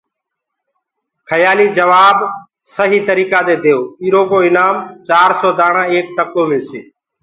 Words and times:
کيآليٚ 1.27 1.73
جبآب 1.77 2.17
سهيٚ 2.75 3.05
تريٚڪآ 3.07 3.39
دي 3.47 3.55
دئيو 3.63 3.79
ايٚرو 4.01 4.37
ايٚنآم 4.43 4.75
چآرسو 5.07 5.49
دآڻآ 5.59 5.83
ايڪ 5.93 6.05
ٽڪو 6.17 6.43
ملسيٚ 6.49 6.85